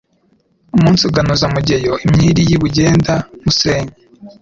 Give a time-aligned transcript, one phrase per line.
[0.75, 3.13] Umunsi uganuza Mugeyo Imyiri y'i Bugenda
[3.43, 3.93] musenyi,